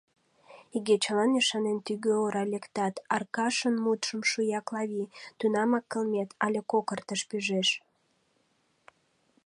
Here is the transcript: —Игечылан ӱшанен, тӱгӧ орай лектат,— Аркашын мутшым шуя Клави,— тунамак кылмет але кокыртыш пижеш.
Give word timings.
—Игечылан 0.75 1.31
ӱшанен, 1.39 1.77
тӱгӧ 1.85 2.11
орай 2.25 2.47
лектат,— 2.53 2.95
Аркашын 3.15 3.75
мутшым 3.83 4.21
шуя 4.29 4.59
Клави,— 4.67 5.03
тунамак 5.39 5.85
кылмет 5.91 6.29
але 6.45 6.59
кокыртыш 6.71 7.21
пижеш. 7.29 7.69